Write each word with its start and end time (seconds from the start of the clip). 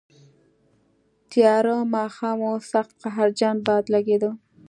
تیاره 1.31 1.75
ماښام 1.95 2.37
و، 2.47 2.51
سخت 2.71 2.93
قهرجن 3.03 3.55
باد 3.65 3.83
لګېده. 3.93 4.31